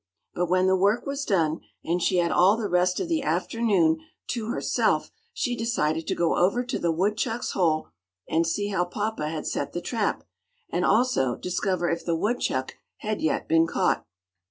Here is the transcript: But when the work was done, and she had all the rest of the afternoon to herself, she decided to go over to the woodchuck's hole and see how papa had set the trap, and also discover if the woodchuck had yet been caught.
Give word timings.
But 0.33 0.47
when 0.49 0.65
the 0.65 0.75
work 0.75 1.05
was 1.05 1.25
done, 1.25 1.59
and 1.83 2.01
she 2.01 2.17
had 2.17 2.31
all 2.31 2.57
the 2.57 2.67
rest 2.67 2.99
of 2.99 3.07
the 3.07 3.21
afternoon 3.21 3.99
to 4.29 4.47
herself, 4.47 5.11
she 5.31 5.55
decided 5.55 6.07
to 6.07 6.15
go 6.15 6.35
over 6.37 6.63
to 6.63 6.79
the 6.79 6.91
woodchuck's 6.91 7.51
hole 7.51 7.89
and 8.27 8.47
see 8.47 8.69
how 8.69 8.85
papa 8.85 9.29
had 9.29 9.45
set 9.45 9.73
the 9.73 9.79
trap, 9.81 10.23
and 10.71 10.83
also 10.83 11.35
discover 11.35 11.87
if 11.87 12.03
the 12.03 12.15
woodchuck 12.15 12.73
had 13.01 13.21
yet 13.21 13.47
been 13.47 13.67
caught. 13.67 14.03